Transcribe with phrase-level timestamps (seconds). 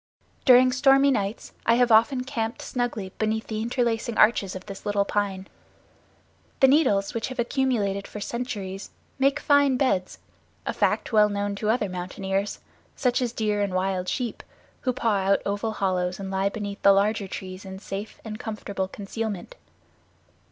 [0.45, 5.05] During stormy nights I have often camped snugly beneath the interlacing arches of this little
[5.05, 5.47] pine.
[6.59, 10.17] The needles, which have accumulated for centuries, make fine beds,
[10.65, 12.61] a fact well known to other mountaineers,
[12.95, 14.41] such as deer and wild sheep,
[14.81, 18.87] who paw out oval hollows and lie beneath the larger trees in safe and comfortable
[18.87, 19.53] concealment.